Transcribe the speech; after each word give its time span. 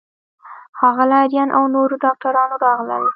ښاغلی 0.77 1.17
آرین 1.23 1.49
او 1.57 1.63
نورو 1.75 1.95
ډاکټرانو 2.03 2.55
راغلل. 2.65 3.03